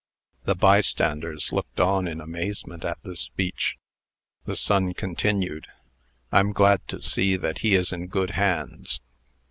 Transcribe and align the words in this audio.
The 0.45 0.55
bystanders 0.55 1.53
looked 1.53 1.79
on 1.79 2.07
in 2.07 2.19
amazement 2.21 2.83
at 2.83 2.97
this 3.03 3.19
speech. 3.19 3.77
The 4.45 4.55
son 4.55 4.95
continued: 4.95 5.67
"I'm 6.31 6.53
glad 6.53 6.87
to 6.87 7.03
see 7.03 7.35
that 7.35 7.59
he 7.59 7.75
is 7.75 7.91
in 7.91 8.07
good 8.07 8.31
hands. 8.31 8.99